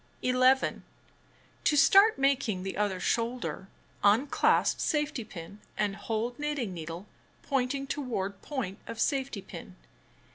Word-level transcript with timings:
11. 0.23 0.81
To 1.63 1.75
start 1.77 2.17
making 2.17 2.63
the 2.63 2.75
other 2.75 2.99
shoulder, 2.99 3.67
unclasp 4.03 4.79
safety 4.79 5.23
pin 5.23 5.59
and 5.77 5.95
hold 5.95 6.39
knitting 6.39 6.73
needle 6.73 7.05
pointing 7.43 7.85
toward 7.85 8.41
point 8.41 8.79
of 8.87 8.99
safety 8.99 9.43
pin. 9.43 9.75